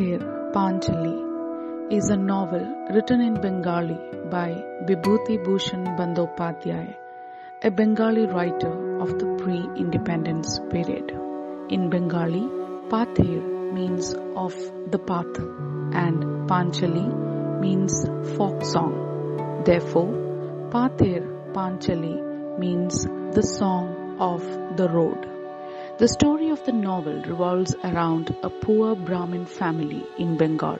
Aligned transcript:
Pather 0.00 0.52
Panchali 0.54 1.92
is 1.92 2.08
a 2.08 2.16
novel 2.16 2.64
written 2.90 3.20
in 3.20 3.34
Bengali 3.34 3.98
by 4.30 4.48
Bibhuti 4.86 5.36
Bhushan 5.44 5.84
Bandyopadhyay, 5.98 6.96
a 7.62 7.70
Bengali 7.70 8.24
writer 8.24 8.72
of 8.98 9.18
the 9.18 9.26
pre-independence 9.42 10.58
period. 10.70 11.10
In 11.68 11.90
Bengali, 11.90 12.46
Pather 12.88 13.42
means 13.74 14.14
of 14.44 14.54
the 14.90 14.98
path 14.98 15.36
and 16.04 16.48
Panchali 16.48 17.60
means 17.60 18.06
folk 18.38 18.64
song. 18.64 19.62
Therefore, 19.66 20.12
Pather 20.70 21.52
Panchali 21.52 22.58
means 22.58 23.04
the 23.34 23.42
song 23.42 24.16
of 24.18 24.40
the 24.78 24.88
road. 24.88 25.39
The 26.00 26.08
story 26.08 26.48
of 26.48 26.64
the 26.64 26.72
novel 26.72 27.22
revolves 27.24 27.74
around 27.84 28.34
a 28.42 28.48
poor 28.48 28.94
Brahmin 28.94 29.44
family 29.44 30.02
in 30.16 30.38
Bengal. 30.38 30.78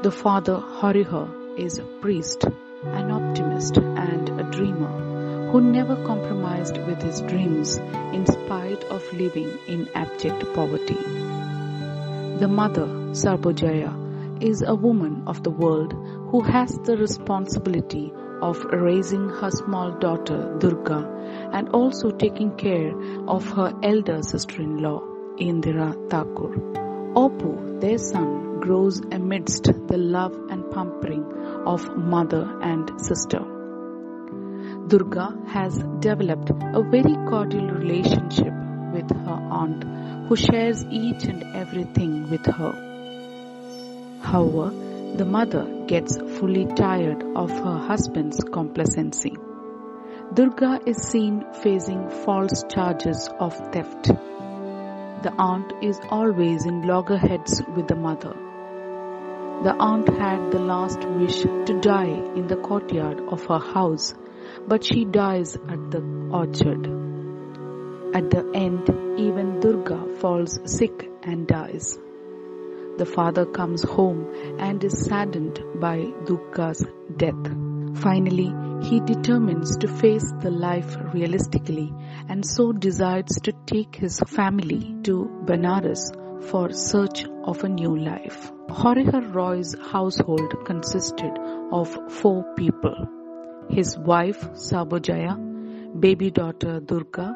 The 0.00 0.10
father 0.10 0.56
Harihar 0.56 1.58
is 1.58 1.76
a 1.76 1.82
priest, 2.00 2.46
an 2.82 3.10
optimist, 3.10 3.76
and 3.76 4.40
a 4.40 4.44
dreamer 4.44 5.50
who 5.50 5.60
never 5.60 5.96
compromised 6.06 6.78
with 6.78 7.02
his 7.02 7.20
dreams 7.20 7.76
in 8.14 8.24
spite 8.24 8.84
of 8.84 9.12
living 9.12 9.50
in 9.68 9.86
abject 9.94 10.46
poverty. 10.54 11.02
The 12.38 12.48
mother, 12.48 12.86
Sarbojaya, 13.12 14.42
is 14.42 14.62
a 14.62 14.74
woman 14.74 15.24
of 15.26 15.42
the 15.42 15.50
world 15.50 15.92
who 16.30 16.40
has 16.40 16.72
the 16.84 16.96
responsibility 16.96 18.14
of 18.40 18.64
raising 18.64 19.28
her 19.28 19.50
small 19.50 19.90
daughter 19.90 20.56
Durga 20.58 21.00
and 21.52 21.68
also 21.70 22.10
taking 22.10 22.56
care 22.56 22.92
of 23.28 23.48
her 23.52 23.72
elder 23.82 24.22
sister-in-law 24.22 25.00
Indira 25.38 25.94
Thakur. 26.10 26.54
Opu, 27.14 27.80
their 27.80 27.98
son, 27.98 28.60
grows 28.60 29.00
amidst 29.10 29.64
the 29.64 29.96
love 29.96 30.34
and 30.50 30.70
pampering 30.70 31.24
of 31.66 31.96
mother 31.96 32.46
and 32.62 32.90
sister. 33.00 33.40
Durga 34.88 35.36
has 35.48 35.78
developed 36.00 36.50
a 36.50 36.82
very 36.82 37.14
cordial 37.28 37.68
relationship 37.68 38.52
with 38.92 39.10
her 39.10 39.40
aunt 39.50 39.84
who 40.28 40.36
shares 40.36 40.84
each 40.90 41.24
and 41.24 41.42
everything 41.56 42.28
with 42.30 42.44
her. 42.46 42.72
However, 44.22 44.70
the 45.16 45.24
mother 45.24 45.64
gets 45.86 46.16
fully 46.38 46.66
tired 46.66 47.24
of 47.34 47.50
her 47.50 47.78
husband's 47.78 48.42
complacency. 48.44 49.36
Durga 50.32 50.78
is 50.86 50.98
seen 50.98 51.44
facing 51.60 52.08
false 52.08 52.62
charges 52.68 53.28
of 53.40 53.52
theft. 53.72 54.04
The 54.04 55.34
aunt 55.36 55.72
is 55.82 55.98
always 56.08 56.66
in 56.66 56.82
loggerheads 56.82 57.60
with 57.74 57.88
the 57.88 57.96
mother. 57.96 58.34
The 59.64 59.74
aunt 59.74 60.08
had 60.08 60.52
the 60.52 60.60
last 60.60 61.04
wish 61.04 61.42
to 61.42 61.80
die 61.80 62.14
in 62.36 62.46
the 62.46 62.58
courtyard 62.58 63.20
of 63.26 63.44
her 63.46 63.58
house, 63.58 64.14
but 64.68 64.84
she 64.84 65.04
dies 65.04 65.56
at 65.56 65.90
the 65.90 66.00
orchard. 66.32 66.86
At 68.14 68.30
the 68.30 68.48
end, 68.54 68.88
even 69.18 69.58
Durga 69.58 70.16
falls 70.20 70.60
sick 70.64 71.10
and 71.24 71.48
dies. 71.48 71.98
The 72.98 73.10
father 73.16 73.46
comes 73.46 73.82
home 73.82 74.32
and 74.60 74.84
is 74.84 75.06
saddened 75.06 75.60
by 75.80 76.12
Durga's 76.24 76.86
death. 77.16 77.69
Finally, 77.96 78.52
he 78.82 79.00
determines 79.00 79.76
to 79.76 79.88
face 79.88 80.32
the 80.40 80.50
life 80.50 80.96
realistically 81.12 81.92
and 82.28 82.44
so 82.44 82.72
decides 82.72 83.40
to 83.42 83.52
take 83.66 83.96
his 83.96 84.20
family 84.20 84.96
to 85.02 85.28
Benares 85.44 86.12
for 86.50 86.72
search 86.72 87.26
of 87.44 87.62
a 87.64 87.68
new 87.68 87.96
life. 87.96 88.50
Harihar 88.68 89.34
Roy's 89.34 89.74
household 89.92 90.64
consisted 90.64 91.32
of 91.72 92.12
four 92.12 92.44
people. 92.54 92.96
His 93.68 93.98
wife 93.98 94.40
Sarbojaya, 94.52 96.00
baby 96.00 96.30
daughter 96.30 96.80
Durga, 96.80 97.34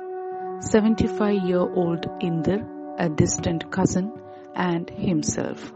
75 0.61 1.45
year 1.45 1.61
old 1.61 2.07
Indir, 2.21 2.67
a 2.99 3.09
distant 3.09 3.71
cousin, 3.71 4.13
and 4.55 4.89
himself. 4.89 5.73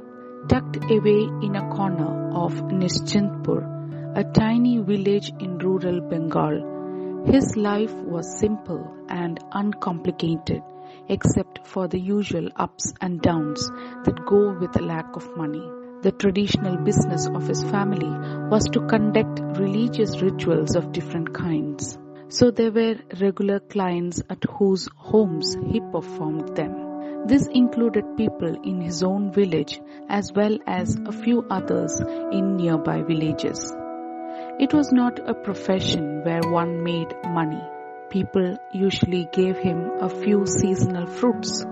Tucked 0.48 0.76
away 0.90 1.28
in 1.42 1.56
a 1.56 1.68
corner 1.74 2.32
of 2.32 2.54
Nischintpur, 2.54 3.77
a 4.18 4.24
tiny 4.24 4.78
village 4.78 5.32
in 5.38 5.58
rural 5.58 6.00
Bengal, 6.00 6.56
his 7.26 7.56
life 7.56 7.92
was 8.14 8.40
simple 8.40 8.82
and 9.08 9.38
uncomplicated 9.52 10.60
except 11.08 11.64
for 11.64 11.86
the 11.86 12.00
usual 12.00 12.48
ups 12.56 12.92
and 13.00 13.20
downs 13.22 13.70
that 14.04 14.26
go 14.26 14.58
with 14.58 14.74
a 14.74 14.82
lack 14.82 15.14
of 15.14 15.36
money. 15.36 15.62
The 16.02 16.10
traditional 16.10 16.78
business 16.78 17.28
of 17.28 17.46
his 17.46 17.62
family 17.62 18.10
was 18.48 18.64
to 18.70 18.84
conduct 18.88 19.40
religious 19.56 20.20
rituals 20.20 20.74
of 20.74 20.90
different 20.90 21.32
kinds. 21.32 21.96
So 22.28 22.50
there 22.50 22.72
were 22.72 22.96
regular 23.20 23.60
clients 23.60 24.20
at 24.28 24.42
whose 24.50 24.88
homes 24.96 25.56
he 25.70 25.80
performed 25.92 26.56
them. 26.56 27.26
This 27.28 27.46
included 27.46 28.16
people 28.16 28.62
in 28.64 28.80
his 28.80 29.04
own 29.04 29.32
village 29.32 29.80
as 30.08 30.32
well 30.32 30.58
as 30.66 30.96
a 31.06 31.12
few 31.12 31.44
others 31.48 32.00
in 32.32 32.56
nearby 32.56 33.02
villages. 33.02 33.72
It 34.60 34.74
was 34.74 34.90
not 34.90 35.20
a 35.20 35.34
profession 35.34 36.24
where 36.24 36.40
one 36.42 36.82
made 36.82 37.14
money. 37.26 37.62
People 38.10 38.56
usually 38.72 39.28
gave 39.30 39.56
him 39.56 39.88
a 40.00 40.08
few 40.08 40.46
seasonal 40.46 41.06
fruits, 41.06 41.64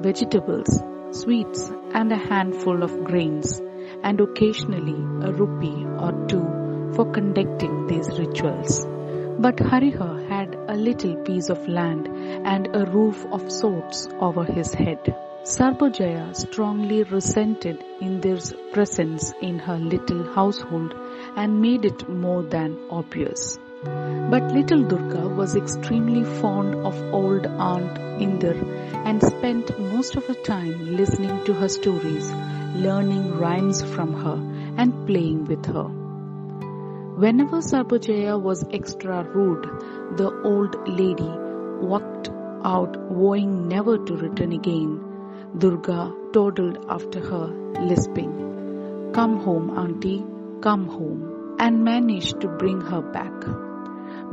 vegetables, 0.00 0.82
sweets, 1.12 1.70
and 1.94 2.12
a 2.12 2.18
handful 2.18 2.82
of 2.82 3.04
grains, 3.04 3.62
and 4.02 4.20
occasionally 4.20 5.00
a 5.26 5.32
rupee 5.32 5.86
or 5.98 6.12
two 6.26 6.92
for 6.94 7.10
conducting 7.10 7.86
these 7.86 8.10
rituals. 8.18 8.86
But 9.38 9.56
Harihar 9.56 10.28
had 10.28 10.54
a 10.68 10.76
little 10.76 11.16
piece 11.24 11.48
of 11.48 11.66
land 11.68 12.06
and 12.46 12.68
a 12.76 12.84
roof 12.84 13.24
of 13.32 13.50
sorts 13.50 14.10
over 14.20 14.44
his 14.44 14.74
head. 14.74 15.16
Sarbojaya 15.44 16.36
strongly 16.36 17.02
resented 17.04 17.82
Indir's 18.02 18.52
presence 18.72 19.32
in 19.40 19.58
her 19.58 19.78
little 19.78 20.22
household 20.34 20.94
and 21.36 21.60
made 21.60 21.84
it 21.84 22.08
more 22.08 22.42
than 22.42 22.78
obvious. 22.90 23.58
But 23.84 24.52
little 24.52 24.82
Durga 24.82 25.28
was 25.28 25.56
extremely 25.56 26.24
fond 26.40 26.74
of 26.86 27.00
old 27.14 27.46
Aunt 27.46 27.98
Indir 28.20 28.56
and 29.06 29.22
spent 29.22 29.78
most 29.78 30.16
of 30.16 30.26
her 30.26 30.34
time 30.34 30.96
listening 30.96 31.44
to 31.44 31.54
her 31.54 31.68
stories, 31.68 32.30
learning 32.74 33.38
rhymes 33.38 33.82
from 33.82 34.12
her, 34.12 34.38
and 34.76 35.06
playing 35.06 35.46
with 35.46 35.64
her. 35.66 35.88
Whenever 37.24 37.60
Sarbojaya 37.60 38.40
was 38.40 38.64
extra 38.70 39.22
rude, 39.24 39.64
the 40.16 40.30
old 40.42 40.76
lady 40.88 41.32
walked 41.86 42.30
out 42.64 42.96
vowing 43.10 43.68
never 43.68 43.96
to 43.98 44.16
return 44.16 44.52
again. 44.52 45.00
Durga 45.56 46.14
toddled 46.32 46.84
after 46.88 47.20
her, 47.20 47.46
lisping, 47.80 49.12
Come 49.12 49.38
home, 49.40 49.70
auntie, 49.76 50.22
come 50.62 50.86
home, 50.88 51.56
and 51.58 51.84
managed 51.84 52.40
to 52.40 52.48
bring 52.48 52.80
her 52.80 53.02
back. 53.02 53.32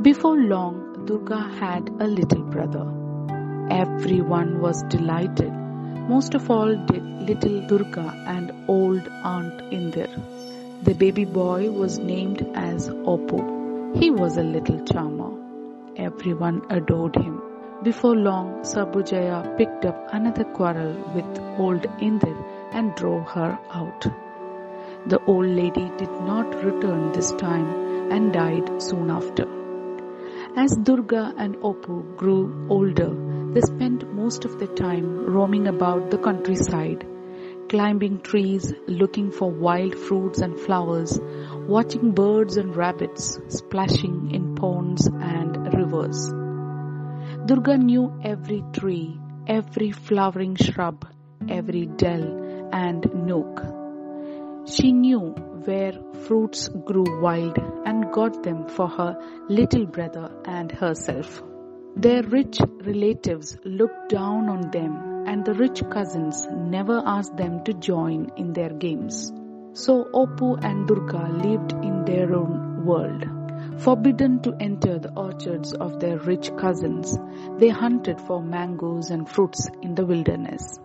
Before 0.02 0.36
long, 0.36 1.04
Durga 1.06 1.40
had 1.60 1.88
a 2.00 2.06
little 2.06 2.42
brother. 2.42 2.86
Everyone 3.70 4.60
was 4.60 4.82
delighted. 4.84 5.52
Most 6.12 6.34
of 6.34 6.50
all 6.50 6.74
did 6.86 7.04
little 7.28 7.66
Durga 7.66 8.06
and 8.26 8.52
old 8.68 9.08
Aunt 9.24 9.60
Indir. 9.72 10.08
The 10.82 10.94
baby 10.94 11.24
boy 11.24 11.70
was 11.70 11.98
named 11.98 12.46
as 12.54 12.88
Opu. 12.88 13.96
He 13.96 14.10
was 14.10 14.36
a 14.36 14.42
little 14.42 14.84
charmer. 14.84 15.32
Everyone 15.96 16.62
adored 16.70 17.16
him. 17.16 17.42
Before 17.82 18.16
long, 18.16 18.62
Sarbojaya 18.62 19.56
picked 19.56 19.84
up 19.84 20.08
another 20.12 20.44
quarrel 20.44 20.94
with 21.14 21.38
old 21.58 21.82
Indir 22.00 22.36
and 22.72 22.94
drove 22.94 23.26
her 23.28 23.58
out. 23.72 24.06
The 25.08 25.24
old 25.24 25.46
lady 25.46 25.90
did 25.96 26.10
not 26.20 26.62
return 26.62 27.12
this 27.12 27.32
time 27.32 28.12
and 28.12 28.30
died 28.30 28.82
soon 28.82 29.10
after. 29.10 29.46
As 30.54 30.76
Durga 30.76 31.32
and 31.38 31.56
Opu 31.56 32.14
grew 32.18 32.66
older, 32.68 33.14
they 33.54 33.62
spent 33.62 34.12
most 34.12 34.44
of 34.44 34.58
their 34.58 34.74
time 34.74 35.24
roaming 35.24 35.66
about 35.66 36.10
the 36.10 36.18
countryside, 36.18 37.06
climbing 37.70 38.20
trees, 38.20 38.74
looking 38.86 39.30
for 39.30 39.50
wild 39.50 39.94
fruits 39.94 40.40
and 40.40 40.60
flowers, 40.60 41.18
watching 41.66 42.12
birds 42.12 42.58
and 42.58 42.76
rabbits 42.76 43.40
splashing 43.48 44.30
in 44.30 44.56
ponds 44.56 45.06
and 45.06 45.72
rivers. 45.72 46.28
Durga 47.46 47.78
knew 47.78 48.12
every 48.22 48.62
tree, 48.74 49.18
every 49.46 49.90
flowering 49.90 50.54
shrub, 50.56 51.10
every 51.48 51.86
dell 51.86 52.68
and 52.74 53.10
nook. 53.14 53.77
She 54.70 54.92
knew 54.92 55.30
where 55.64 55.92
fruits 56.26 56.68
grew 56.68 57.22
wild 57.22 57.58
and 57.86 58.12
got 58.12 58.42
them 58.42 58.68
for 58.68 58.86
her 58.86 59.18
little 59.48 59.86
brother 59.86 60.30
and 60.44 60.70
herself. 60.70 61.42
Their 61.96 62.22
rich 62.22 62.60
relatives 62.84 63.56
looked 63.64 64.10
down 64.10 64.50
on 64.50 64.70
them 64.70 65.24
and 65.26 65.42
the 65.42 65.54
rich 65.54 65.82
cousins 65.88 66.46
never 66.52 67.02
asked 67.06 67.34
them 67.38 67.64
to 67.64 67.72
join 67.72 68.30
in 68.36 68.52
their 68.52 68.68
games. 68.68 69.32
So 69.72 70.04
Oppu 70.12 70.62
and 70.62 70.86
Durga 70.86 71.30
lived 71.32 71.72
in 71.72 72.04
their 72.04 72.34
own 72.34 72.84
world. 72.84 73.24
Forbidden 73.80 74.42
to 74.42 74.54
enter 74.60 74.98
the 74.98 75.14
orchards 75.14 75.72
of 75.72 75.98
their 75.98 76.18
rich 76.18 76.54
cousins, 76.56 77.16
they 77.56 77.70
hunted 77.70 78.20
for 78.20 78.42
mangoes 78.42 79.10
and 79.10 79.26
fruits 79.26 79.66
in 79.80 79.94
the 79.94 80.04
wilderness. 80.04 80.78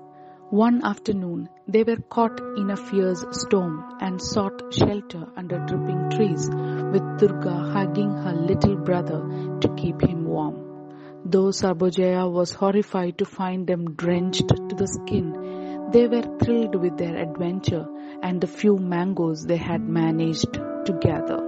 One 0.53 0.83
afternoon, 0.83 1.49
they 1.67 1.81
were 1.81 1.97
caught 2.15 2.39
in 2.57 2.69
a 2.69 2.77
fierce 2.77 3.25
storm 3.31 3.83
and 3.99 4.21
sought 4.21 4.71
shelter 4.71 5.27
under 5.35 5.57
dripping 5.65 6.11
trees, 6.11 6.47
with 6.47 7.17
Durga 7.17 7.55
hugging 7.73 8.11
her 8.11 8.33
little 8.33 8.75
brother 8.75 9.57
to 9.61 9.73
keep 9.75 9.99
him 9.99 10.25
warm. 10.25 10.91
Though 11.25 11.49
Sarbojaya 11.49 12.31
was 12.31 12.53
horrified 12.53 13.17
to 13.17 13.25
find 13.25 13.65
them 13.65 13.95
drenched 13.95 14.47
to 14.49 14.75
the 14.75 14.85
skin, 14.85 15.89
they 15.91 16.07
were 16.07 16.37
thrilled 16.43 16.75
with 16.75 16.99
their 16.99 17.17
adventure 17.17 17.87
and 18.21 18.39
the 18.39 18.45
few 18.45 18.77
mangoes 18.77 19.45
they 19.47 19.57
had 19.57 19.81
managed 19.81 20.53
to 20.53 20.99
gather. 21.01 21.39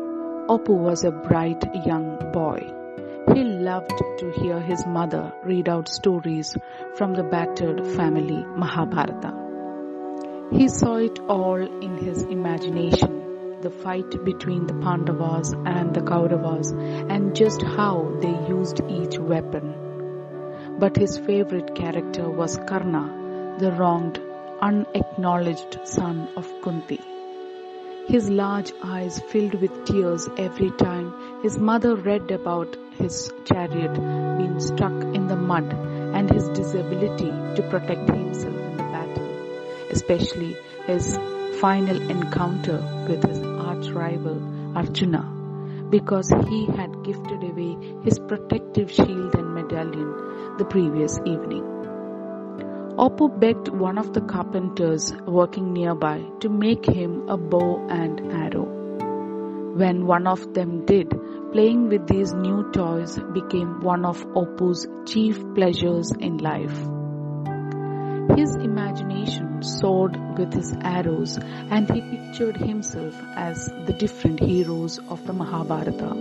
Oppu 0.49 0.75
was 0.75 1.03
a 1.03 1.11
bright 1.11 1.63
young 1.85 2.31
boy. 2.33 2.74
He 3.33 3.43
loved 3.43 3.97
to 4.19 4.31
hear 4.31 4.59
his 4.59 4.85
mother 4.85 5.33
read 5.43 5.67
out 5.67 5.89
stories 5.89 6.55
from 6.95 7.13
the 7.13 7.23
battered 7.23 7.85
family 7.95 8.45
Mahabharata. 8.55 9.33
He 10.51 10.67
saw 10.67 10.97
it 10.97 11.19
all 11.27 11.55
in 11.55 11.97
his 11.97 12.23
imagination, 12.23 13.59
the 13.61 13.71
fight 13.71 14.23
between 14.23 14.67
the 14.67 14.75
Pandavas 14.75 15.53
and 15.65 15.93
the 15.93 16.01
Kauravas 16.01 16.71
and 17.09 17.35
just 17.35 17.63
how 17.63 18.15
they 18.21 18.35
used 18.47 18.81
each 18.87 19.17
weapon. 19.17 19.73
But 20.77 20.95
his 20.95 21.17
favorite 21.17 21.73
character 21.73 22.29
was 22.29 22.59
Karna, 22.67 23.57
the 23.59 23.71
wronged, 23.71 24.21
unacknowledged 24.61 25.79
son 25.83 26.27
of 26.37 26.47
Kunti. 26.61 27.01
His 28.07 28.29
large 28.29 28.71
eyes 28.83 29.19
filled 29.29 29.55
with 29.55 29.85
tears 29.85 30.29
every 30.37 30.69
time 30.71 31.13
his 31.41 31.57
mother 31.57 31.95
read 31.95 32.29
about 32.29 32.77
his 32.97 33.31
chariot 33.45 33.93
being 34.37 34.59
stuck 34.59 34.93
in 35.15 35.27
the 35.27 35.35
mud 35.35 35.71
and 36.17 36.29
his 36.29 36.47
disability 36.49 37.31
to 37.55 37.67
protect 37.69 38.09
himself 38.09 38.55
in 38.55 38.77
the 38.77 38.83
battle, 38.83 39.29
especially 39.91 40.55
his 40.85 41.17
final 41.59 42.01
encounter 42.09 42.77
with 43.07 43.23
his 43.23 43.39
arch 43.39 43.87
rival 43.89 44.41
Arjuna, 44.75 45.23
because 45.89 46.29
he 46.49 46.65
had 46.65 47.03
gifted 47.03 47.43
away 47.43 47.77
his 48.03 48.19
protective 48.19 48.91
shield 48.91 49.35
and 49.35 49.53
medallion 49.53 50.57
the 50.57 50.65
previous 50.65 51.17
evening. 51.19 51.63
Oppu 52.97 53.27
begged 53.39 53.67
one 53.69 53.97
of 53.97 54.13
the 54.13 54.21
carpenters 54.21 55.13
working 55.27 55.73
nearby 55.73 56.23
to 56.39 56.49
make 56.49 56.85
him 56.85 57.27
a 57.27 57.37
bow 57.37 57.85
and 57.89 58.21
arrow. 58.31 58.65
When 59.75 60.05
one 60.05 60.27
of 60.27 60.53
them 60.53 60.85
did, 60.85 61.13
playing 61.55 61.87
with 61.87 62.05
these 62.07 62.33
new 62.33 62.69
toys 62.73 63.17
became 63.33 63.79
one 63.79 64.03
of 64.03 64.21
Oppu's 64.39 64.85
chief 65.09 65.37
pleasures 65.55 66.11
in 66.11 66.37
life. 66.39 66.77
His 68.37 68.55
imagination 68.57 69.63
soared 69.63 70.17
with 70.37 70.51
his 70.53 70.73
arrows 70.81 71.37
and 71.37 71.89
he 71.89 72.01
pictured 72.01 72.57
himself 72.57 73.15
as 73.37 73.69
the 73.85 73.93
different 73.93 74.41
heroes 74.41 74.99
of 75.07 75.25
the 75.25 75.31
Mahabharata. 75.31 76.11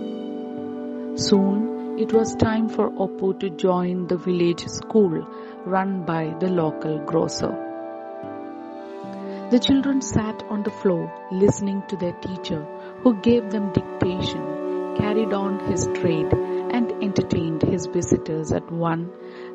Soon 1.17 1.99
it 1.99 2.13
was 2.13 2.37
time 2.37 2.69
for 2.69 2.89
Oppu 2.93 3.41
to 3.41 3.51
join 3.51 4.07
the 4.07 4.19
village 4.29 4.65
school 4.69 5.27
run 5.67 6.05
by 6.05 6.33
the 6.39 6.49
local 6.63 7.01
grocer. 7.01 7.53
The 9.51 9.59
children 9.59 10.01
sat 10.01 10.45
on 10.49 10.63
the 10.63 10.71
floor 10.83 11.13
listening 11.33 11.83
to 11.89 11.97
their 11.97 12.17
teacher 12.29 12.65
who 13.03 13.21
gave 13.21 13.51
them 13.51 13.73
dictation, 13.73 14.54
carried 14.97 15.33
on 15.33 15.59
his 15.71 15.87
trade 15.95 16.33
and 16.33 16.93
entertained 17.03 17.63
his 17.63 17.87
visitors 17.87 18.53
at 18.53 18.71
one 18.71 19.11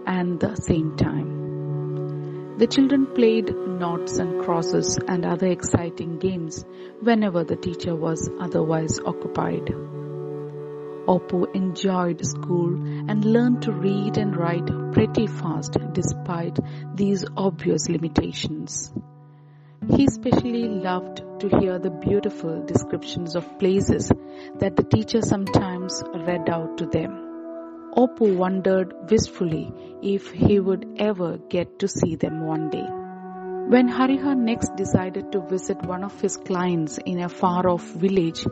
and 0.06 0.40
the 0.40 0.56
same 0.56 0.96
time. 0.96 2.58
The 2.58 2.68
children 2.68 3.06
played 3.06 3.56
noughts 3.56 4.18
and 4.18 4.44
crosses 4.44 5.00
and 5.08 5.26
other 5.26 5.48
exciting 5.48 6.20
games 6.20 6.66
whenever 7.02 7.44
the 7.44 7.56
teacher 7.56 7.96
was 7.96 8.30
otherwise 8.40 9.00
occupied. 9.00 9.68
Oppu 11.08 11.56
enjoyed 11.56 12.26
school 12.26 12.76
and 13.10 13.24
learned 13.24 13.62
to 13.64 13.72
read 13.72 14.18
and 14.18 14.36
write 14.36 14.68
pretty 14.92 15.26
fast 15.28 15.78
despite 15.94 16.60
these 16.96 17.26
obvious 17.38 17.90
limitations. 17.90 18.94
He 19.96 20.06
especially 20.06 20.68
loved 20.68 21.24
to 21.40 21.50
hear 21.60 21.80
the 21.80 21.90
beautiful 21.90 22.64
descriptions 22.64 23.36
of 23.36 23.58
places 23.58 24.12
that 24.60 24.76
the 24.76 24.84
teacher 24.84 25.22
sometimes 25.22 26.04
read 26.14 26.48
out 26.48 26.78
to 26.78 26.86
them. 26.86 27.12
Oppu 27.98 28.38
wondered 28.38 28.94
wistfully 29.10 29.74
if 30.04 30.30
he 30.30 30.60
would 30.60 30.86
ever 31.00 31.38
get 31.50 31.80
to 31.80 31.88
see 31.88 32.16
them 32.16 32.46
one 32.46 32.70
day. 32.70 32.86
When 33.74 33.90
Harihar 33.90 34.38
next 34.38 34.76
decided 34.76 35.32
to 35.32 35.42
visit 35.42 35.82
one 35.82 36.04
of 36.04 36.22
his 36.22 36.38
clients 36.38 37.00
in 37.06 37.20
a 37.20 37.30
far 37.30 37.68
off 37.68 37.84
village, 37.84 38.46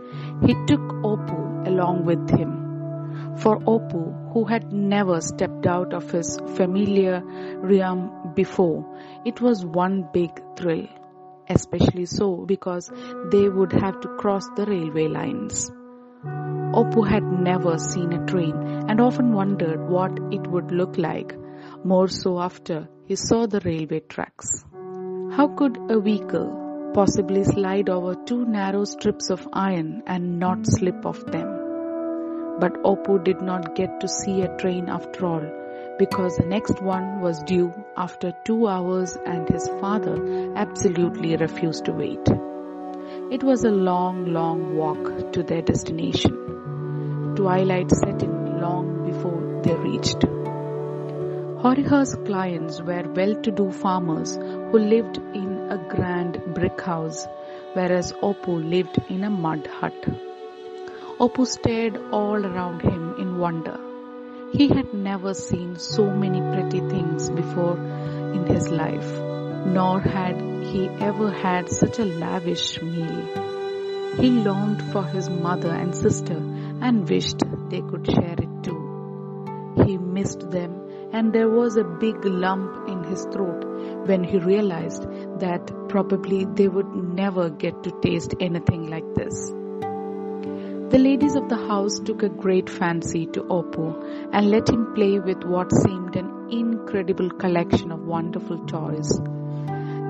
he 0.46 0.54
took 0.66 0.82
Oppu 1.12 1.68
along 1.68 2.06
with 2.06 2.30
him. 2.32 3.38
For 3.38 3.60
Oppu, 3.60 4.34
who 4.34 4.46
had 4.46 4.74
never 4.74 5.22
stepped 5.22 5.68
out 5.68 5.94
of 5.94 6.10
his 6.12 6.40
familiar 6.56 7.22
realm 7.58 8.34
before, 8.36 8.86
it 9.24 9.40
was 9.40 9.64
one 9.64 10.10
big 10.12 10.32
thrill, 10.56 10.88
especially 11.50 12.06
so 12.06 12.46
because 12.46 12.92
they 13.32 13.48
would 13.50 13.74
have 13.74 14.00
to 14.02 14.08
cross 14.18 14.48
the 14.56 14.66
railway 14.66 15.08
lines. 15.08 15.72
Oppu 16.74 17.08
had 17.08 17.24
never 17.24 17.78
seen 17.78 18.14
a 18.14 18.26
train 18.26 18.56
and 18.90 19.00
often 19.00 19.34
wondered 19.34 19.90
what 19.90 20.12
it 20.32 20.48
would 20.48 20.72
look 20.72 20.98
like, 20.98 21.36
more 21.84 22.08
so 22.08 22.40
after 22.40 22.88
he 23.06 23.16
saw 23.16 23.46
the 23.46 23.62
railway 23.62 24.02
tracks. 24.02 24.66
How 25.32 25.48
could 25.48 25.78
a 25.90 26.00
vehicle 26.00 26.92
possibly 26.94 27.44
slide 27.44 27.90
over 27.90 28.16
two 28.26 28.46
narrow 28.46 28.84
strips 28.86 29.30
of 29.30 29.48
iron 29.54 30.04
and 30.08 30.40
not 30.40 30.66
slip 30.66 31.06
off 31.06 31.26
them? 31.26 31.48
But 32.60 32.82
Oppu 32.84 33.24
did 33.24 33.42
not 33.42 33.76
get 33.76 34.00
to 34.02 34.08
see 34.08 34.42
a 34.42 34.58
train 34.58 34.90
after 34.90 35.26
all 35.26 35.67
because 35.98 36.38
the 36.38 36.46
next 36.46 36.82
one 36.82 37.22
was 37.22 37.42
due 37.44 37.74
after 37.96 38.32
two 38.44 38.68
hours 38.68 39.18
and 39.26 39.50
his 39.50 39.68
father 39.80 40.54
absolutely 40.56 41.36
refused 41.36 41.86
to 41.86 41.92
wait. 41.92 42.28
It 43.32 43.44
was 43.44 43.64
a 43.64 43.72
long, 43.72 44.34
long 44.34 44.76
walk 44.76 45.34
to 45.34 45.44
their 45.44 45.62
destination. 45.62 47.34
Twilight 47.36 47.92
set 47.92 48.24
in 48.24 48.62
long 48.62 49.12
before 49.12 49.62
they 49.64 49.76
reached. 49.76 50.24
Harihar's 51.64 52.16
clients 52.26 52.82
were 52.82 53.04
well-to-do 53.16 53.72
farmers 53.72 54.36
who 54.36 54.78
lived 54.78 55.18
in 55.34 55.68
a 55.70 55.78
grand 55.90 56.42
brick 56.54 56.80
house, 56.82 57.28
whereas 57.74 58.14
Oppu 58.14 58.70
lived 58.70 59.00
in 59.10 59.24
a 59.24 59.30
mud 59.30 59.68
hut. 59.68 60.06
Oppu 61.20 61.48
stared 61.48 61.98
all 62.12 62.46
around 62.46 62.82
him 62.82 63.16
in 63.20 63.40
wonder. 63.40 63.87
He 64.52 64.70
had 64.70 64.94
never 64.94 65.34
seen 65.34 65.78
so 65.78 66.10
many 66.10 66.40
pretty 66.40 66.80
things 66.80 67.30
before 67.30 67.78
in 67.78 68.46
his 68.46 68.70
life, 68.70 69.12
nor 69.66 70.00
had 70.00 70.40
he 70.64 70.88
ever 70.88 71.30
had 71.30 71.70
such 71.70 72.00
a 72.00 72.06
lavish 72.06 72.82
meal. 72.82 73.46
He 74.18 74.30
longed 74.30 74.82
for 74.92 75.04
his 75.04 75.30
mother 75.30 75.70
and 75.70 75.94
sister 75.94 76.38
and 76.82 77.08
wished 77.08 77.44
they 77.70 77.82
could 77.82 78.10
share 78.10 78.36
it 78.38 78.64
too. 78.64 79.84
He 79.86 79.98
missed 79.98 80.50
them 80.50 80.88
and 81.12 81.34
there 81.34 81.50
was 81.50 81.78
a 81.78 81.84
big 81.84 82.24
lump 82.24 82.88
in 82.90 83.04
his 83.04 83.26
throat 83.26 83.64
when 84.08 84.24
he 84.24 84.40
realized 84.40 85.04
that 85.40 85.72
probably 85.90 86.46
they 86.46 86.68
would 86.68 86.94
never 86.96 87.50
get 87.50 87.84
to 87.84 87.92
taste 88.02 88.34
anything 88.40 88.90
like 88.90 89.14
this. 89.14 89.54
The 90.90 91.00
ladies 91.00 91.36
of 91.36 91.50
the 91.50 91.58
house 91.58 92.00
took 92.00 92.24
a 92.24 92.30
great 92.30 92.70
fancy 92.70 93.26
to 93.34 93.42
Oppu 93.44 94.30
and 94.32 94.50
let 94.50 94.70
him 94.70 94.94
play 94.96 95.20
with 95.20 95.44
what 95.44 95.70
seemed 95.70 96.16
an 96.16 96.48
incredible 96.50 97.30
collection 97.30 97.92
of 97.92 98.08
wonderful 98.08 98.60
toys. 98.68 99.10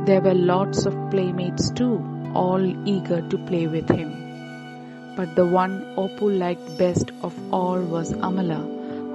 There 0.05 0.21
were 0.21 0.35
lots 0.35 0.85
of 0.85 0.93
playmates 1.09 1.71
too, 1.71 1.95
all 2.35 2.63
eager 2.87 3.27
to 3.27 3.37
play 3.47 3.65
with 3.65 3.89
him. 3.89 5.15
But 5.15 5.35
the 5.35 5.47
one 5.47 5.81
Oppu 5.95 6.37
liked 6.37 6.77
best 6.77 7.09
of 7.23 7.33
all 7.51 7.81
was 7.81 8.13
Amala, 8.13 8.61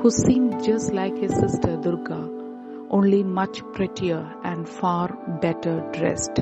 who 0.02 0.11
seemed 0.11 0.64
just 0.64 0.92
like 0.92 1.16
his 1.16 1.33
sister 1.33 1.76
Durga, 1.76 2.28
only 2.90 3.23
much 3.23 3.62
prettier 3.73 4.28
and 4.42 4.69
far 4.69 5.16
better 5.40 5.78
dressed. 5.92 6.40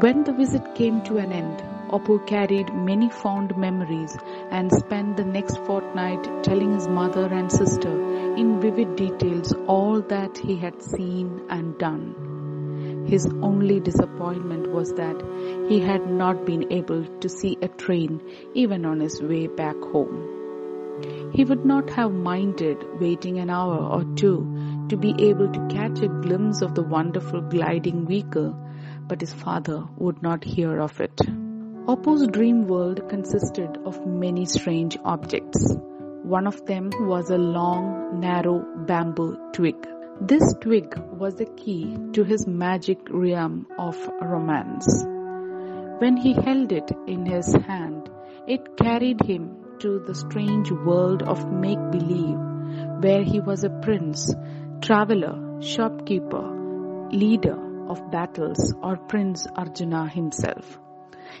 When 0.00 0.24
the 0.24 0.32
visit 0.32 0.74
came 0.74 1.02
to 1.02 1.18
an 1.18 1.30
end, 1.30 1.62
Oppo 1.90 2.26
carried 2.26 2.74
many 2.74 3.10
fond 3.10 3.56
memories 3.56 4.16
and 4.50 4.72
spent 4.72 5.16
the 5.16 5.24
next 5.24 5.58
fortnight 5.64 6.42
telling 6.42 6.74
his 6.74 6.88
mother 6.88 7.26
and 7.26 7.50
sister 7.52 7.92
in 8.36 8.60
vivid 8.60 8.96
details 8.96 9.52
all 9.66 10.00
that 10.02 10.38
he 10.38 10.56
had 10.56 10.82
seen 10.82 11.42
and 11.48 11.78
done. 11.78 13.04
His 13.06 13.26
only 13.42 13.80
disappointment 13.80 14.72
was 14.72 14.92
that 14.94 15.22
he 15.68 15.80
had 15.80 16.10
not 16.10 16.46
been 16.46 16.72
able 16.72 17.04
to 17.20 17.28
see 17.28 17.58
a 17.60 17.68
train 17.68 18.20
even 18.54 18.86
on 18.86 19.00
his 19.00 19.20
way 19.22 19.46
back 19.46 19.76
home. 19.76 21.30
He 21.32 21.44
would 21.44 21.64
not 21.64 21.90
have 21.90 22.12
minded 22.12 23.00
waiting 23.00 23.38
an 23.38 23.50
hour 23.50 23.76
or 23.76 24.04
two 24.14 24.86
to 24.88 24.96
be 24.96 25.14
able 25.18 25.52
to 25.52 25.68
catch 25.68 26.00
a 26.00 26.08
glimpse 26.08 26.62
of 26.62 26.74
the 26.74 26.82
wonderful 26.82 27.40
gliding 27.42 28.06
vehicle, 28.06 28.56
but 29.06 29.20
his 29.20 29.34
father 29.34 29.84
would 29.96 30.22
not 30.22 30.44
hear 30.44 30.80
of 30.80 31.00
it. 31.00 31.20
Oppo's 31.86 32.26
dream 32.28 32.66
world 32.66 33.10
consisted 33.10 33.76
of 33.84 34.06
many 34.06 34.46
strange 34.46 34.96
objects. 35.04 35.76
One 36.22 36.46
of 36.46 36.64
them 36.64 36.88
was 37.00 37.28
a 37.28 37.36
long, 37.36 38.20
narrow 38.20 38.64
bamboo 38.86 39.36
twig. 39.52 39.86
This 40.18 40.54
twig 40.62 40.98
was 41.12 41.34
the 41.34 41.44
key 41.44 41.94
to 42.14 42.24
his 42.24 42.46
magic 42.46 43.00
realm 43.10 43.66
of 43.78 43.98
romance. 44.22 45.04
When 46.00 46.16
he 46.16 46.32
held 46.32 46.72
it 46.72 46.90
in 47.06 47.26
his 47.26 47.52
hand, 47.52 48.08
it 48.48 48.78
carried 48.78 49.20
him 49.20 49.54
to 49.80 49.98
the 50.06 50.14
strange 50.14 50.70
world 50.70 51.22
of 51.22 51.52
make 51.52 51.90
believe, 51.90 52.38
where 53.02 53.22
he 53.22 53.40
was 53.40 53.62
a 53.62 53.68
prince, 53.68 54.34
traveler, 54.80 55.60
shopkeeper, 55.60 57.08
leader 57.12 57.58
of 57.90 58.10
battles, 58.10 58.72
or 58.82 58.96
Prince 58.96 59.46
Arjuna 59.54 60.08
himself. 60.08 60.78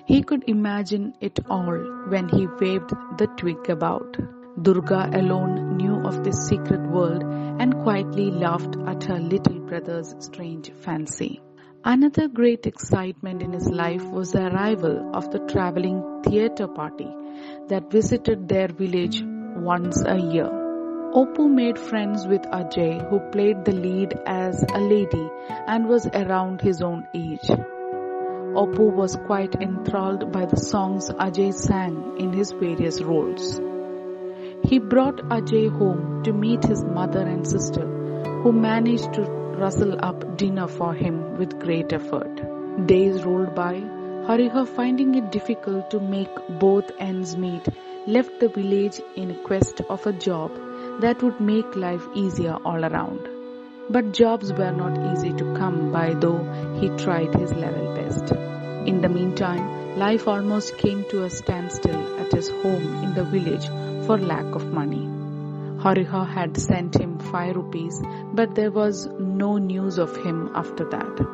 He 0.06 0.22
could 0.22 0.44
imagine 0.46 1.14
it 1.20 1.38
all 1.48 1.78
when 2.08 2.28
he 2.28 2.46
waved 2.46 2.90
the 3.18 3.28
twig 3.36 3.70
about. 3.70 4.16
Durga 4.60 5.10
alone 5.12 5.76
knew 5.76 5.96
of 6.06 6.22
this 6.22 6.46
secret 6.46 6.80
world 6.82 7.22
and 7.22 7.74
quietly 7.82 8.30
laughed 8.30 8.76
at 8.86 9.04
her 9.04 9.18
little 9.18 9.58
brother's 9.60 10.14
strange 10.18 10.70
fancy. 10.72 11.40
Another 11.84 12.28
great 12.28 12.66
excitement 12.66 13.42
in 13.42 13.52
his 13.52 13.68
life 13.68 14.04
was 14.04 14.32
the 14.32 14.46
arrival 14.46 15.10
of 15.14 15.30
the 15.30 15.40
traveling 15.40 16.22
theatre 16.24 16.68
party 16.68 17.10
that 17.68 17.90
visited 17.90 18.48
their 18.48 18.68
village 18.68 19.22
once 19.56 20.02
a 20.06 20.18
year. 20.18 20.50
Oppo 21.14 21.48
made 21.48 21.78
friends 21.78 22.26
with 22.26 22.42
Ajay 22.42 23.08
who 23.08 23.20
played 23.30 23.64
the 23.64 23.72
lead 23.72 24.18
as 24.26 24.64
a 24.72 24.80
lady 24.80 25.28
and 25.66 25.88
was 25.88 26.06
around 26.06 26.60
his 26.60 26.82
own 26.82 27.06
age. 27.14 27.50
Oppo 28.62 28.92
was 28.94 29.16
quite 29.26 29.56
enthralled 29.56 30.30
by 30.30 30.46
the 30.46 30.56
songs 30.56 31.10
Ajay 31.10 31.52
sang 31.52 32.18
in 32.18 32.32
his 32.32 32.52
various 32.52 33.02
roles. 33.02 33.60
He 34.62 34.78
brought 34.78 35.16
Ajay 35.36 35.68
home 35.78 36.22
to 36.22 36.32
meet 36.32 36.62
his 36.62 36.84
mother 36.84 37.22
and 37.22 37.44
sister, 37.46 37.84
who 38.42 38.52
managed 38.52 39.12
to 39.14 39.22
rustle 39.62 39.98
up 40.10 40.36
dinner 40.36 40.68
for 40.68 40.94
him 40.94 41.36
with 41.36 41.58
great 41.58 41.92
effort. 41.92 42.86
Days 42.86 43.24
rolled 43.24 43.56
by. 43.56 43.74
Harihar, 44.28 44.66
finding 44.68 45.14
it 45.16 45.32
difficult 45.32 45.90
to 45.90 45.98
make 45.98 46.30
both 46.60 46.90
ends 46.98 47.36
meet, 47.36 47.68
left 48.06 48.38
the 48.38 48.48
village 48.48 49.00
in 49.16 49.34
quest 49.42 49.80
of 49.90 50.06
a 50.06 50.12
job 50.12 50.52
that 51.00 51.22
would 51.24 51.40
make 51.40 51.74
life 51.74 52.06
easier 52.14 52.56
all 52.64 52.84
around. 52.84 53.33
But 53.90 54.12
jobs 54.12 54.50
were 54.50 54.72
not 54.72 54.98
easy 55.12 55.32
to 55.34 55.54
come 55.54 55.92
by, 55.92 56.14
though 56.14 56.42
he 56.80 56.88
tried 56.90 57.34
his 57.34 57.52
level 57.52 57.94
best. 57.94 58.32
In 58.86 59.02
the 59.02 59.10
meantime, 59.10 59.98
life 59.98 60.26
almost 60.26 60.78
came 60.78 61.04
to 61.10 61.24
a 61.24 61.30
standstill 61.30 62.18
at 62.18 62.32
his 62.32 62.48
home 62.48 63.04
in 63.04 63.14
the 63.14 63.24
village 63.24 63.66
for 64.06 64.16
lack 64.16 64.54
of 64.54 64.72
money. 64.72 65.06
Harihar 65.84 66.26
had 66.26 66.56
sent 66.56 66.98
him 66.98 67.18
five 67.18 67.56
rupees, 67.56 68.02
but 68.32 68.54
there 68.54 68.70
was 68.70 69.06
no 69.18 69.58
news 69.58 69.98
of 69.98 70.16
him 70.16 70.50
after 70.54 70.88
that. 70.88 71.26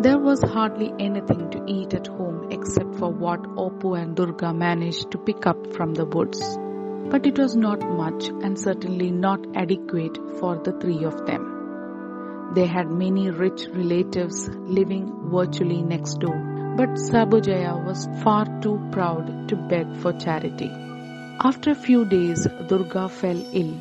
There 0.00 0.18
was 0.18 0.42
hardly 0.42 0.92
anything 0.98 1.50
to 1.50 1.64
eat 1.68 1.94
at 1.94 2.08
home 2.08 2.48
except 2.50 2.96
for 2.96 3.12
what 3.12 3.42
Oppo 3.42 3.94
and 3.94 4.16
Durga 4.16 4.52
managed 4.52 5.12
to 5.12 5.18
pick 5.18 5.46
up 5.46 5.72
from 5.72 5.94
the 5.94 6.04
woods. 6.04 6.58
But 7.10 7.26
it 7.26 7.38
was 7.38 7.54
not 7.54 7.80
much 7.88 8.26
and 8.28 8.58
certainly 8.58 9.12
not 9.12 9.46
adequate 9.54 10.18
for 10.40 10.56
the 10.56 10.72
three 10.72 11.04
of 11.04 11.26
them. 11.26 11.55
They 12.54 12.66
had 12.66 12.90
many 12.90 13.30
rich 13.30 13.66
relatives 13.74 14.48
living 14.48 15.30
virtually 15.30 15.82
next 15.82 16.20
door, 16.20 16.36
but 16.76 16.90
Sarbojaya 16.96 17.84
was 17.84 18.08
far 18.22 18.46
too 18.60 18.80
proud 18.92 19.48
to 19.48 19.56
beg 19.56 19.94
for 19.96 20.12
charity. 20.12 20.70
After 21.40 21.72
a 21.72 21.74
few 21.74 22.04
days, 22.04 22.46
Durga 22.68 23.08
fell 23.08 23.42
ill. 23.52 23.74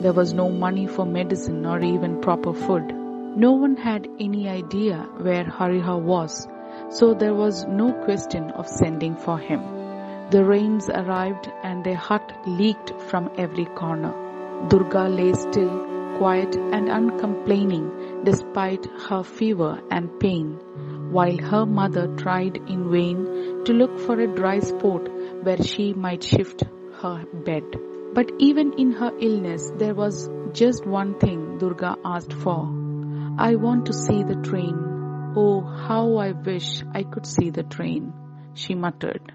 There 0.00 0.12
was 0.12 0.32
no 0.32 0.48
money 0.48 0.86
for 0.86 1.06
medicine 1.06 1.64
or 1.66 1.80
even 1.80 2.20
proper 2.20 2.52
food. 2.52 2.92
No 3.36 3.52
one 3.52 3.76
had 3.76 4.08
any 4.18 4.48
idea 4.48 5.06
where 5.18 5.44
Harihar 5.44 6.00
was, 6.00 6.48
so 6.90 7.14
there 7.14 7.34
was 7.34 7.64
no 7.66 7.92
question 8.04 8.50
of 8.50 8.66
sending 8.68 9.16
for 9.16 9.38
him. 9.38 9.62
The 10.30 10.44
rains 10.44 10.88
arrived 10.88 11.48
and 11.62 11.84
their 11.84 12.02
hut 12.08 12.32
leaked 12.46 12.92
from 13.08 13.30
every 13.38 13.66
corner. 13.66 14.12
Durga 14.68 15.08
lay 15.08 15.32
still 15.34 15.91
quiet 16.22 16.54
and 16.54 16.88
uncomplaining 16.88 17.86
despite 18.22 18.84
her 19.06 19.24
fever 19.24 19.80
and 19.90 20.20
pain, 20.20 20.50
while 21.10 21.36
her 21.36 21.66
mother 21.66 22.06
tried 22.16 22.58
in 22.74 22.82
vain 22.92 23.64
to 23.64 23.72
look 23.72 23.98
for 23.98 24.20
a 24.20 24.32
dry 24.36 24.60
spot 24.60 25.08
where 25.42 25.60
she 25.70 25.92
might 25.92 26.22
shift 26.22 26.62
her 27.00 27.24
bed. 27.48 27.64
But 28.14 28.30
even 28.38 28.72
in 28.74 28.92
her 28.92 29.10
illness, 29.18 29.72
there 29.78 29.96
was 29.96 30.30
just 30.52 30.86
one 30.86 31.18
thing 31.18 31.58
Durga 31.58 31.96
asked 32.04 32.34
for. 32.44 32.60
I 33.36 33.56
want 33.56 33.86
to 33.86 33.92
see 33.92 34.22
the 34.22 34.36
train. 34.50 34.76
Oh, 35.34 35.60
how 35.88 36.18
I 36.18 36.30
wish 36.50 36.84
I 36.94 37.02
could 37.02 37.26
see 37.26 37.50
the 37.50 37.64
train, 37.64 38.12
she 38.54 38.76
muttered. 38.76 39.32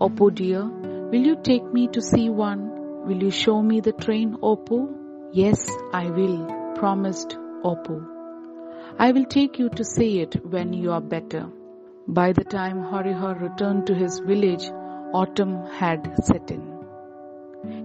Oppo 0.00 0.34
dear, 0.34 0.64
will 0.64 1.26
you 1.32 1.36
take 1.50 1.70
me 1.70 1.88
to 1.88 2.00
see 2.00 2.30
one? 2.30 2.62
Will 3.06 3.22
you 3.24 3.30
show 3.30 3.60
me 3.62 3.80
the 3.80 3.92
train, 3.92 4.36
Oppo? 4.42 4.99
Yes, 5.32 5.64
I 5.92 6.10
will, 6.10 6.74
promised 6.74 7.38
Oppo. 7.62 8.04
I 8.98 9.12
will 9.12 9.24
take 9.26 9.60
you 9.60 9.68
to 9.70 9.84
see 9.84 10.18
it 10.20 10.44
when 10.44 10.72
you 10.72 10.90
are 10.90 11.00
better. 11.00 11.48
By 12.08 12.32
the 12.32 12.42
time 12.42 12.82
Harihar 12.82 13.40
returned 13.40 13.86
to 13.86 13.94
his 13.94 14.18
village, 14.18 14.68
autumn 15.14 15.66
had 15.66 16.16
set 16.24 16.50
in. 16.50 16.84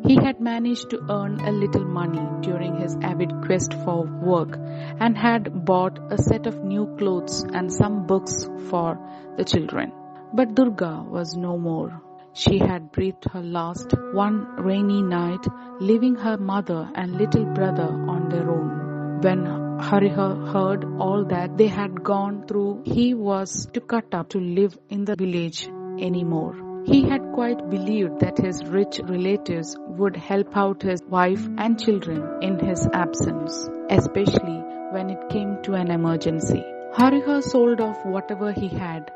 He 0.07 0.15
had 0.15 0.41
managed 0.41 0.89
to 0.89 1.05
earn 1.07 1.39
a 1.41 1.51
little 1.51 1.85
money 1.85 2.27
during 2.41 2.77
his 2.77 2.95
avid 3.03 3.31
quest 3.43 3.75
for 3.83 4.05
work 4.05 4.57
and 4.99 5.15
had 5.15 5.65
bought 5.65 5.99
a 6.11 6.17
set 6.17 6.47
of 6.47 6.63
new 6.63 6.87
clothes 6.97 7.43
and 7.53 7.71
some 7.71 8.07
books 8.07 8.49
for 8.69 8.97
the 9.37 9.45
children. 9.45 9.91
But 10.33 10.55
Durga 10.55 11.05
was 11.07 11.35
no 11.37 11.59
more. 11.59 12.01
She 12.37 12.57
had 12.59 12.91
breathed 12.91 13.29
her 13.31 13.41
last 13.41 13.93
one 14.11 14.45
rainy 14.57 15.01
night, 15.01 15.47
leaving 15.79 16.15
her 16.15 16.35
mother 16.37 16.91
and 16.93 17.13
little 17.13 17.45
brother 17.45 17.87
on 18.13 18.27
their 18.27 18.49
own. 18.51 19.21
When 19.21 19.45
Harihar 19.79 20.35
heard 20.51 20.83
all 20.99 21.23
that 21.29 21.55
they 21.57 21.67
had 21.67 22.03
gone 22.03 22.45
through, 22.45 22.81
he 22.83 23.13
was 23.13 23.67
too 23.71 23.79
cut 23.79 24.13
up 24.13 24.27
to 24.31 24.39
live 24.41 24.77
in 24.89 25.05
the 25.05 25.15
village 25.15 25.69
anymore. 25.97 26.83
He 26.85 27.03
had 27.07 27.31
quite 27.33 27.69
believed 27.69 28.19
that 28.19 28.37
his 28.37 28.65
rich 28.65 28.99
relatives 29.05 29.77
would 29.79 30.17
help 30.17 30.57
out 30.57 30.81
his 30.83 31.01
wife 31.03 31.47
and 31.57 31.79
children 31.79 32.21
in 32.41 32.59
his 32.59 32.85
absence, 32.91 33.69
especially 33.89 34.61
when 34.91 35.09
it 35.09 35.29
came 35.29 35.61
to 35.63 35.75
an 35.75 35.89
emergency. 35.89 36.65
Harihar 36.97 37.41
sold 37.41 37.79
off 37.79 38.05
whatever 38.05 38.51
he 38.51 38.67
had 38.67 39.09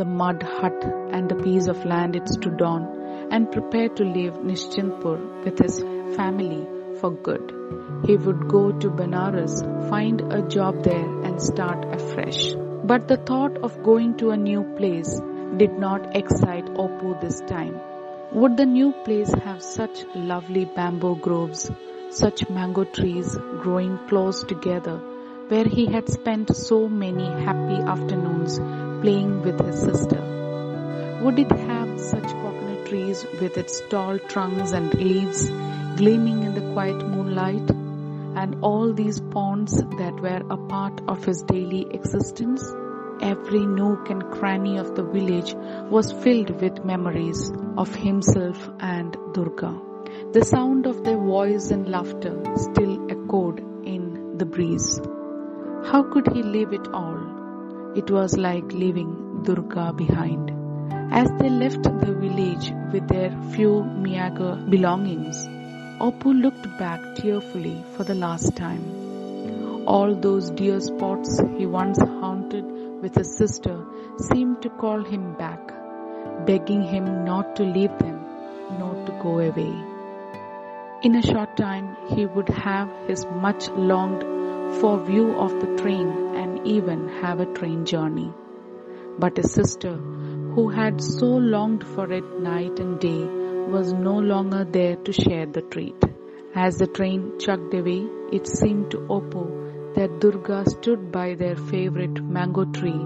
the 0.00 0.10
mud 0.20 0.42
hut 0.58 0.84
and 1.14 1.28
the 1.30 1.40
piece 1.46 1.66
of 1.72 1.84
land 1.90 2.16
it 2.18 2.28
stood 2.34 2.62
on, 2.62 2.84
and 3.36 3.52
prepared 3.56 3.94
to 3.96 4.04
leave 4.12 4.38
Nishchintpur 4.50 5.16
with 5.44 5.58
his 5.64 5.76
family 6.16 6.60
for 7.00 7.10
good. 7.26 7.52
He 8.06 8.16
would 8.24 8.48
go 8.54 8.62
to 8.84 8.94
Benares, 9.00 9.56
find 9.90 10.22
a 10.38 10.40
job 10.56 10.82
there, 10.88 11.10
and 11.26 11.42
start 11.50 11.84
afresh. 11.98 12.40
But 12.92 13.08
the 13.08 13.18
thought 13.30 13.58
of 13.58 13.82
going 13.90 14.16
to 14.22 14.30
a 14.30 14.42
new 14.48 14.62
place 14.78 15.12
did 15.58 15.78
not 15.86 16.16
excite 16.16 16.74
Oppo 16.86 17.20
this 17.20 17.40
time. 17.54 17.78
Would 18.32 18.56
the 18.56 18.70
new 18.78 18.92
place 19.04 19.34
have 19.46 19.62
such 19.62 20.04
lovely 20.14 20.64
bamboo 20.64 21.16
groves, 21.16 21.70
such 22.08 22.48
mango 22.48 22.84
trees 22.84 23.36
growing 23.64 23.98
close 24.08 24.44
together, 24.44 24.96
where 25.48 25.68
he 25.78 25.84
had 25.96 26.08
spent 26.20 26.56
so 26.56 26.78
many 26.88 27.28
happy 27.48 27.82
afternoons 27.96 28.60
playing 29.00 29.42
with 29.42 29.64
his 29.64 29.80
sister? 29.80 30.20
Would 31.22 31.38
it 31.38 31.52
have 31.52 32.00
such 32.00 32.24
coconut 32.24 32.86
trees 32.86 33.24
with 33.40 33.56
its 33.56 33.80
tall 33.88 34.18
trunks 34.18 34.72
and 34.72 34.92
leaves 34.94 35.48
gleaming 35.96 36.42
in 36.42 36.54
the 36.54 36.72
quiet 36.72 36.96
moonlight? 37.06 37.70
And 38.36 38.56
all 38.62 38.92
these 38.92 39.20
ponds 39.20 39.76
that 39.76 40.20
were 40.20 40.42
a 40.48 40.56
part 40.56 41.00
of 41.08 41.24
his 41.24 41.42
daily 41.42 41.86
existence? 41.90 42.62
every 43.22 43.66
nook 43.66 44.08
and 44.10 44.22
cranny 44.30 44.78
of 44.78 44.94
the 44.96 45.02
village 45.02 45.54
was 45.90 46.12
filled 46.12 46.50
with 46.60 46.84
memories 46.84 47.52
of 47.76 47.94
himself 47.94 48.68
and 48.80 49.16
Durga. 49.34 49.78
The 50.32 50.44
sound 50.44 50.86
of 50.86 51.04
their 51.04 51.18
voice 51.18 51.70
and 51.70 51.88
laughter 51.88 52.42
still 52.56 53.10
echoed 53.10 53.60
in 53.86 54.38
the 54.38 54.46
breeze. 54.46 55.00
How 55.84 56.02
could 56.12 56.32
he 56.32 56.42
leave 56.42 56.72
it 56.72 56.88
all? 56.88 57.39
It 57.96 58.08
was 58.08 58.36
like 58.36 58.72
leaving 58.72 59.42
Durga 59.42 59.92
behind. 59.92 60.52
As 61.12 61.28
they 61.38 61.50
left 61.50 61.82
the 61.82 62.14
village 62.24 62.72
with 62.92 63.08
their 63.08 63.30
few 63.52 63.82
meager 63.82 64.54
belongings, 64.68 65.48
Oppu 65.98 66.40
looked 66.40 66.68
back 66.78 67.00
tearfully 67.16 67.84
for 67.96 68.04
the 68.04 68.14
last 68.14 68.54
time. 68.54 68.84
All 69.88 70.14
those 70.14 70.50
dear 70.50 70.78
spots 70.78 71.40
he 71.58 71.66
once 71.66 71.98
haunted 72.00 72.64
with 73.02 73.16
his 73.16 73.36
sister 73.36 73.84
seemed 74.18 74.62
to 74.62 74.70
call 74.70 75.02
him 75.02 75.34
back, 75.34 75.74
begging 76.46 76.82
him 76.82 77.24
not 77.24 77.56
to 77.56 77.64
leave 77.64 77.98
them, 77.98 78.20
not 78.78 79.04
to 79.06 79.12
go 79.20 79.40
away. 79.40 79.74
In 81.02 81.16
a 81.16 81.22
short 81.22 81.56
time 81.56 81.96
he 82.14 82.24
would 82.26 82.48
have 82.50 82.88
his 83.08 83.26
much 83.26 83.68
longed 83.70 84.22
for 84.80 84.98
view 85.00 85.32
of 85.32 85.60
the 85.60 85.76
train 85.82 86.08
and 86.36 86.49
even 86.64 87.08
have 87.22 87.40
a 87.40 87.52
train 87.54 87.84
journey. 87.84 88.32
But 89.18 89.36
his 89.36 89.52
sister, 89.52 89.94
who 90.54 90.68
had 90.68 91.00
so 91.00 91.26
longed 91.26 91.86
for 91.86 92.10
it 92.12 92.40
night 92.40 92.78
and 92.78 92.98
day, 92.98 93.24
was 93.74 93.92
no 93.92 94.18
longer 94.18 94.64
there 94.64 94.96
to 94.96 95.12
share 95.12 95.46
the 95.46 95.62
treat. 95.62 96.02
As 96.54 96.78
the 96.78 96.86
train 96.86 97.38
chugged 97.38 97.74
away, 97.74 98.06
it 98.32 98.46
seemed 98.46 98.90
to 98.90 98.98
Oppu 98.98 99.94
that 99.94 100.20
Durga 100.20 100.64
stood 100.68 101.12
by 101.12 101.34
their 101.34 101.56
favorite 101.56 102.22
mango 102.22 102.64
tree, 102.64 103.02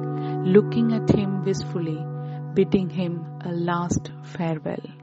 looking 0.56 0.92
at 0.92 1.10
him 1.10 1.44
wistfully, 1.44 1.98
bidding 2.54 2.88
him 2.88 3.24
a 3.42 3.52
last 3.52 4.10
farewell. 4.22 4.93